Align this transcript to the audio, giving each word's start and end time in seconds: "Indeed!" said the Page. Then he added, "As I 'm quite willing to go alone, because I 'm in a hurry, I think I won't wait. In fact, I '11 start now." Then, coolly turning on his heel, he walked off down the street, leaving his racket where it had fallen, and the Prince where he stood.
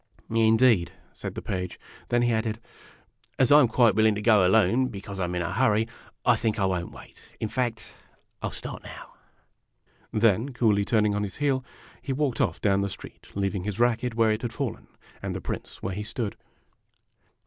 "Indeed!" 0.31 0.93
said 1.13 1.35
the 1.35 1.43
Page. 1.43 1.79
Then 2.09 2.23
he 2.23 2.33
added, 2.33 2.59
"As 3.37 3.51
I 3.51 3.59
'm 3.59 3.67
quite 3.67 3.93
willing 3.93 4.15
to 4.15 4.21
go 4.23 4.43
alone, 4.47 4.87
because 4.87 5.19
I 5.19 5.25
'm 5.25 5.35
in 5.35 5.43
a 5.43 5.53
hurry, 5.53 5.87
I 6.25 6.35
think 6.35 6.57
I 6.57 6.65
won't 6.65 6.91
wait. 6.91 7.21
In 7.39 7.47
fact, 7.47 7.93
I 8.41 8.47
'11 8.47 8.55
start 8.57 8.83
now." 8.83 9.13
Then, 10.11 10.53
coolly 10.53 10.85
turning 10.85 11.13
on 11.13 11.21
his 11.21 11.37
heel, 11.37 11.63
he 12.01 12.13
walked 12.13 12.41
off 12.41 12.59
down 12.59 12.81
the 12.81 12.89
street, 12.89 13.27
leaving 13.35 13.63
his 13.63 13.79
racket 13.79 14.15
where 14.15 14.31
it 14.31 14.41
had 14.41 14.53
fallen, 14.53 14.87
and 15.21 15.35
the 15.35 15.39
Prince 15.41 15.83
where 15.83 15.93
he 15.93 16.01
stood. 16.01 16.35